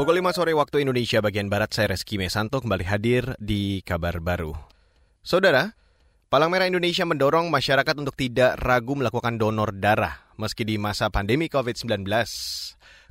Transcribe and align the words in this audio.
Pukul 0.00 0.24
5 0.24 0.32
sore 0.32 0.56
waktu 0.56 0.88
Indonesia 0.88 1.20
bagian 1.20 1.52
Barat, 1.52 1.76
saya 1.76 1.92
Reski 1.92 2.16
Mesanto 2.16 2.64
kembali 2.64 2.88
hadir 2.88 3.36
di 3.36 3.84
kabar 3.84 4.16
baru. 4.16 4.56
Saudara, 5.20 5.76
Palang 6.32 6.48
Merah 6.48 6.64
Indonesia 6.64 7.04
mendorong 7.04 7.52
masyarakat 7.52 8.00
untuk 8.00 8.16
tidak 8.16 8.56
ragu 8.64 8.96
melakukan 8.96 9.36
donor 9.36 9.76
darah 9.76 10.24
meski 10.40 10.64
di 10.64 10.80
masa 10.80 11.12
pandemi 11.12 11.52
COVID-19. 11.52 12.08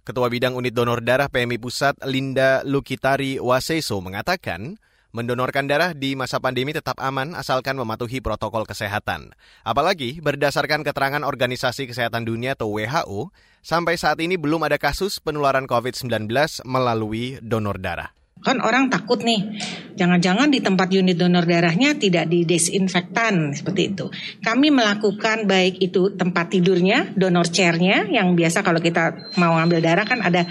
Ketua 0.02 0.33
Bidang 0.33 0.57
Unit 0.57 0.73
Donor 0.73 1.05
Darah 1.05 1.29
PMI 1.29 1.62
Pusat 1.62 2.10
Linda 2.10 2.65
Lukitari 2.65 3.38
Waseso 3.38 4.02
mengatakan, 4.02 4.82
Mendonorkan 5.10 5.66
darah 5.66 5.98
di 5.98 6.14
masa 6.14 6.38
pandemi 6.38 6.70
tetap 6.70 7.02
aman 7.02 7.34
asalkan 7.34 7.73
mematuhi 7.73 8.21
protokol 8.21 8.62
kesehatan. 8.70 9.34
Apalagi 9.66 10.21
berdasarkan 10.21 10.86
keterangan 10.86 11.25
Organisasi 11.25 11.89
Kesehatan 11.89 12.30
Dunia 12.30 12.54
atau 12.54 12.78
WHO, 12.78 13.34
sampai 13.66 13.98
saat 13.98 14.21
ini 14.21 14.38
belum 14.38 14.70
ada 14.70 14.78
kasus 14.78 15.18
penularan 15.18 15.66
COVID-19 15.66 16.30
melalui 16.61 17.42
donor 17.42 17.82
darah. 17.82 18.14
Kan 18.39 18.64
orang 18.64 18.88
takut 18.88 19.19
nih, 19.19 19.60
jangan-jangan 20.00 20.47
di 20.47 20.64
tempat 20.64 20.88
unit 20.96 21.19
donor 21.19 21.44
darahnya 21.44 22.00
tidak 22.00 22.32
didesinfektan 22.32 23.52
seperti 23.52 23.91
itu. 23.91 24.07
Kami 24.39 24.71
melakukan 24.71 25.44
baik 25.44 25.83
itu 25.83 26.16
tempat 26.16 26.54
tidurnya, 26.54 27.11
donor 27.19 27.52
chairnya, 27.52 28.07
yang 28.07 28.39
biasa 28.39 28.64
kalau 28.64 28.80
kita 28.80 29.36
mau 29.36 29.60
ambil 29.60 29.83
darah 29.83 30.07
kan 30.07 30.24
ada 30.24 30.47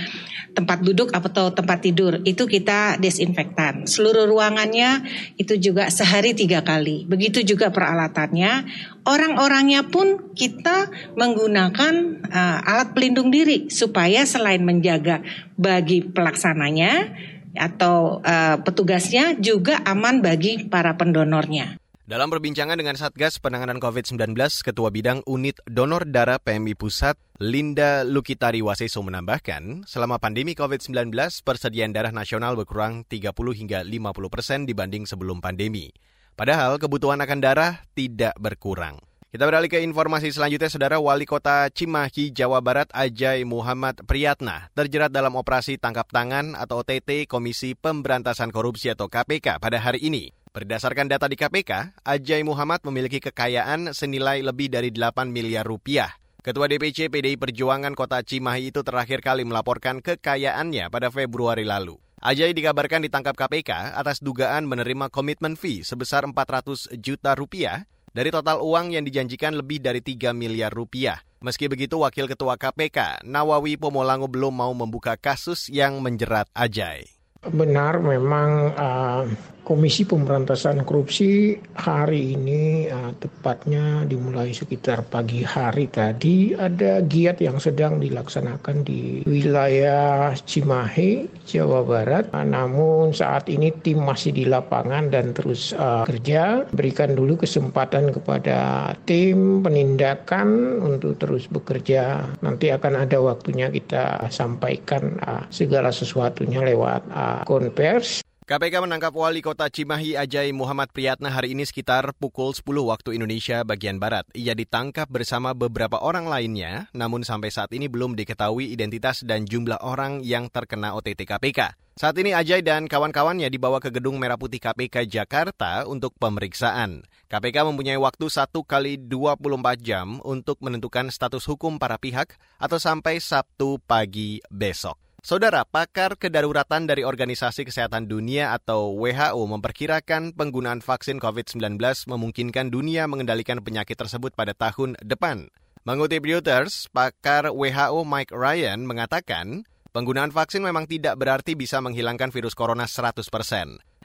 tempat 0.58 0.82
duduk 0.82 1.14
atau 1.14 1.54
tempat 1.54 1.78
tidur 1.86 2.18
itu 2.26 2.42
kita 2.50 2.98
desinfektan. 2.98 3.86
Seluruh 3.86 4.26
ruangannya 4.26 5.06
itu 5.38 5.54
juga 5.54 5.86
sehari 5.86 6.34
tiga 6.34 6.66
kali. 6.66 7.06
Begitu 7.06 7.46
juga 7.46 7.70
peralatannya. 7.70 8.66
Orang-orangnya 9.06 9.86
pun 9.86 10.34
kita 10.34 10.90
menggunakan 11.14 11.94
uh, 12.26 12.58
alat 12.66 12.90
pelindung 12.90 13.30
diri 13.30 13.70
supaya 13.70 14.26
selain 14.26 14.66
menjaga 14.66 15.22
bagi 15.54 16.02
pelaksananya 16.02 17.14
atau 17.54 18.18
uh, 18.18 18.58
petugasnya 18.66 19.38
juga 19.38 19.78
aman 19.86 20.18
bagi 20.18 20.66
para 20.66 20.98
pendonornya. 20.98 21.78
Dalam 22.08 22.32
perbincangan 22.32 22.80
dengan 22.80 22.96
Satgas 22.96 23.36
Penanganan 23.36 23.84
COVID-19, 23.84 24.32
Ketua 24.64 24.88
Bidang 24.88 25.20
Unit 25.28 25.60
Donor 25.68 26.08
Darah 26.08 26.40
PMI 26.40 26.72
Pusat, 26.72 27.20
Linda 27.36 28.00
Lukitari 28.00 28.64
Waseso 28.64 29.04
menambahkan, 29.04 29.84
selama 29.84 30.16
pandemi 30.16 30.56
COVID-19, 30.56 31.12
persediaan 31.44 31.92
darah 31.92 32.08
nasional 32.08 32.56
berkurang 32.56 33.04
30 33.12 33.28
hingga 33.52 33.84
50 33.84 34.32
persen 34.32 34.64
dibanding 34.64 35.04
sebelum 35.04 35.44
pandemi. 35.44 35.92
Padahal 36.32 36.80
kebutuhan 36.80 37.20
akan 37.20 37.44
darah 37.44 37.84
tidak 37.92 38.32
berkurang. 38.40 39.04
Kita 39.28 39.44
beralih 39.44 39.68
ke 39.68 39.84
informasi 39.84 40.32
selanjutnya, 40.32 40.72
Saudara 40.72 40.96
Wali 40.96 41.28
Kota 41.28 41.68
Cimahi, 41.68 42.32
Jawa 42.32 42.64
Barat, 42.64 42.88
Ajay 42.96 43.44
Muhammad 43.44 44.00
Priyatna, 44.08 44.72
terjerat 44.72 45.12
dalam 45.12 45.36
operasi 45.36 45.76
tangkap 45.76 46.08
tangan 46.08 46.56
atau 46.56 46.80
OTT 46.80 47.28
Komisi 47.28 47.76
Pemberantasan 47.76 48.48
Korupsi 48.48 48.88
atau 48.88 49.12
KPK 49.12 49.60
pada 49.60 49.76
hari 49.76 50.00
ini. 50.08 50.37
Berdasarkan 50.48 51.12
data 51.12 51.28
di 51.28 51.36
KPK, 51.36 52.00
Ajay 52.00 52.40
Muhammad 52.40 52.80
memiliki 52.88 53.20
kekayaan 53.20 53.92
senilai 53.92 54.40
lebih 54.40 54.72
dari 54.72 54.88
8 54.88 55.28
miliar 55.28 55.68
rupiah. 55.68 56.16
Ketua 56.40 56.64
DPC 56.64 57.12
PDI 57.12 57.36
Perjuangan 57.36 57.92
Kota 57.92 58.24
Cimahi 58.24 58.72
itu 58.72 58.80
terakhir 58.80 59.20
kali 59.20 59.44
melaporkan 59.44 60.00
kekayaannya 60.00 60.88
pada 60.88 61.12
Februari 61.12 61.68
lalu. 61.68 62.00
Ajay 62.24 62.56
dikabarkan 62.56 63.04
ditangkap 63.04 63.36
KPK 63.36 63.94
atas 63.94 64.24
dugaan 64.24 64.64
menerima 64.64 65.12
komitmen 65.12 65.54
fee 65.54 65.84
sebesar 65.84 66.24
400 66.24 66.96
juta 66.96 67.36
rupiah 67.36 67.84
dari 68.16 68.32
total 68.32 68.64
uang 68.64 68.96
yang 68.96 69.04
dijanjikan 69.04 69.52
lebih 69.52 69.84
dari 69.84 70.00
3 70.00 70.32
miliar 70.32 70.72
rupiah. 70.72 71.20
Meski 71.44 71.68
begitu, 71.68 72.00
Wakil 72.00 72.26
Ketua 72.26 72.56
KPK, 72.58 73.22
Nawawi 73.22 73.78
Pomolango 73.78 74.26
belum 74.26 74.64
mau 74.64 74.72
membuka 74.74 75.14
kasus 75.14 75.70
yang 75.70 76.00
menjerat 76.00 76.50
Ajay. 76.56 77.17
Benar 77.48 78.00
memang 78.04 78.50
uh, 78.76 79.24
Komisi 79.68 80.08
Pemberantasan 80.08 80.80
Korupsi 80.80 81.52
hari 81.76 82.32
ini 82.32 82.88
uh, 82.88 83.12
tepatnya 83.20 84.00
dimulai 84.08 84.56
sekitar 84.56 85.04
pagi 85.04 85.44
hari 85.44 85.92
tadi 85.92 86.56
ada 86.56 87.04
giat 87.04 87.36
yang 87.44 87.60
sedang 87.60 88.00
dilaksanakan 88.00 88.80
di 88.80 89.28
wilayah 89.28 90.32
Cimahi, 90.32 91.28
Jawa 91.44 91.84
Barat. 91.84 92.32
Uh, 92.32 92.48
namun 92.48 93.12
saat 93.12 93.52
ini 93.52 93.68
tim 93.84 94.00
masih 94.00 94.32
di 94.32 94.48
lapangan 94.48 95.12
dan 95.12 95.36
terus 95.36 95.76
uh, 95.76 96.08
kerja. 96.08 96.64
Berikan 96.72 97.12
dulu 97.12 97.36
kesempatan 97.36 98.08
kepada 98.16 98.96
tim 99.04 99.60
penindakan 99.60 100.80
untuk 100.80 101.20
terus 101.20 101.44
bekerja. 101.44 102.24
Nanti 102.40 102.72
akan 102.72 103.04
ada 103.04 103.20
waktunya 103.20 103.68
kita 103.68 104.32
sampaikan 104.32 105.20
uh, 105.28 105.44
segala 105.52 105.92
sesuatunya 105.92 106.64
lewat 106.64 107.04
uh, 107.12 107.37
konvers. 107.44 108.24
KPK 108.48 108.80
menangkap 108.80 109.12
wali 109.12 109.44
kota 109.44 109.68
Cimahi 109.68 110.16
Ajay 110.16 110.56
Muhammad 110.56 110.88
Priyatna 110.88 111.28
hari 111.28 111.52
ini 111.52 111.68
sekitar 111.68 112.16
pukul 112.16 112.56
10 112.56 112.64
waktu 112.64 113.20
Indonesia 113.20 113.60
bagian 113.60 114.00
Barat. 114.00 114.24
Ia 114.32 114.56
ditangkap 114.56 115.04
bersama 115.12 115.52
beberapa 115.52 116.00
orang 116.00 116.32
lainnya, 116.32 116.88
namun 116.96 117.28
sampai 117.28 117.52
saat 117.52 117.68
ini 117.76 117.92
belum 117.92 118.16
diketahui 118.16 118.72
identitas 118.72 119.20
dan 119.20 119.44
jumlah 119.44 119.76
orang 119.84 120.24
yang 120.24 120.48
terkena 120.48 120.96
OTT 120.96 121.28
KPK. 121.28 121.76
Saat 122.00 122.16
ini 122.24 122.32
Ajay 122.32 122.64
dan 122.64 122.88
kawan-kawannya 122.88 123.52
dibawa 123.52 123.84
ke 123.84 123.92
Gedung 123.92 124.16
Merah 124.16 124.40
Putih 124.40 124.64
KPK 124.64 125.04
Jakarta 125.04 125.84
untuk 125.84 126.16
pemeriksaan. 126.16 127.04
KPK 127.28 127.68
mempunyai 127.68 128.00
waktu 128.00 128.32
1 128.32 128.48
kali 128.64 128.96
24 128.96 129.76
jam 129.84 130.24
untuk 130.24 130.56
menentukan 130.64 131.12
status 131.12 131.44
hukum 131.44 131.76
para 131.76 132.00
pihak 132.00 132.40
atau 132.56 132.80
sampai 132.80 133.20
Sabtu 133.20 133.76
pagi 133.84 134.40
besok. 134.48 135.07
Saudara, 135.18 135.66
pakar 135.66 136.14
kedaruratan 136.14 136.86
dari 136.86 137.02
Organisasi 137.02 137.66
Kesehatan 137.66 138.06
Dunia 138.06 138.54
atau 138.54 138.94
WHO 138.94 139.50
memperkirakan 139.50 140.30
penggunaan 140.30 140.78
vaksin 140.78 141.18
COVID-19 141.18 141.74
memungkinkan 142.06 142.70
dunia 142.70 143.10
mengendalikan 143.10 143.58
penyakit 143.58 143.98
tersebut 143.98 144.30
pada 144.38 144.54
tahun 144.54 144.94
depan. 145.02 145.50
Mengutip 145.82 146.22
Reuters, 146.22 146.86
pakar 146.94 147.50
WHO 147.50 148.06
Mike 148.06 148.30
Ryan 148.30 148.86
mengatakan, 148.86 149.66
penggunaan 149.90 150.30
vaksin 150.30 150.62
memang 150.62 150.86
tidak 150.86 151.18
berarti 151.18 151.58
bisa 151.58 151.82
menghilangkan 151.82 152.30
virus 152.30 152.54
corona 152.54 152.86
100%. 152.86 153.26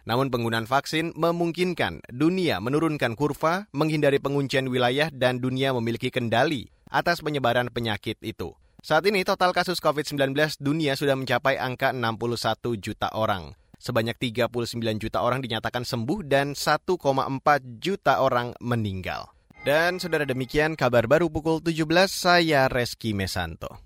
Namun 0.09 0.33
penggunaan 0.33 0.65
vaksin 0.65 1.13
memungkinkan 1.13 2.09
dunia 2.09 2.57
menurunkan 2.57 3.13
kurva, 3.13 3.69
menghindari 3.69 4.17
penguncian 4.17 4.65
wilayah 4.65 5.13
dan 5.13 5.37
dunia 5.37 5.77
memiliki 5.77 6.09
kendali 6.09 6.73
atas 6.89 7.21
penyebaran 7.21 7.69
penyakit 7.69 8.17
itu. 8.25 8.57
Saat 8.83 9.07
ini 9.07 9.23
total 9.23 9.55
kasus 9.55 9.79
COVID-19 9.79 10.35
dunia 10.59 10.99
sudah 10.99 11.15
mencapai 11.15 11.55
angka 11.55 11.95
61 11.95 12.83
juta 12.83 13.07
orang. 13.15 13.55
Sebanyak 13.79 14.19
39 14.19 14.75
juta 14.99 15.23
orang 15.23 15.39
dinyatakan 15.39 15.87
sembuh 15.87 16.19
dan 16.27 16.51
1,4 16.51 16.99
juta 17.79 18.19
orang 18.19 18.51
meninggal. 18.59 19.31
Dan 19.63 20.03
saudara 20.03 20.27
demikian 20.27 20.75
kabar 20.75 21.07
baru 21.07 21.31
pukul 21.31 21.63
17, 21.63 22.11
saya 22.11 22.67
Reski 22.67 23.15
Mesanto. 23.15 23.83